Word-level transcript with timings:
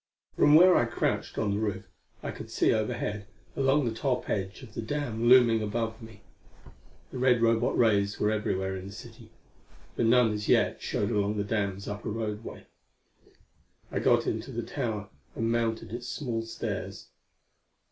From 0.35 0.55
where 0.55 0.75
I 0.75 0.85
crouched 0.85 1.37
on 1.37 1.51
the 1.53 1.59
roof, 1.59 1.83
I 2.23 2.31
could 2.31 2.49
see 2.49 2.73
overhead, 2.73 3.27
along 3.55 3.85
the 3.85 3.93
top 3.93 4.31
edge 4.31 4.63
of 4.63 4.73
the 4.73 4.81
dam 4.81 5.25
looming 5.29 5.61
above 5.61 6.01
me. 6.01 6.23
The 7.11 7.19
red 7.19 7.39
Robot 7.39 7.77
rays 7.77 8.19
were 8.19 8.31
everywhere 8.31 8.75
in 8.75 8.87
the 8.87 8.93
city, 8.93 9.29
but 9.95 10.07
none 10.07 10.31
as 10.33 10.47
yet 10.49 10.81
showed 10.81 11.11
along 11.11 11.37
the 11.37 11.43
dam's 11.43 11.87
upper 11.87 12.09
roadway. 12.09 12.65
I 13.91 13.99
got 13.99 14.25
into 14.25 14.51
the 14.51 14.63
tower 14.63 15.09
and 15.35 15.51
mounted 15.51 15.93
its 15.93 16.07
small 16.07 16.41
stairs. 16.41 17.09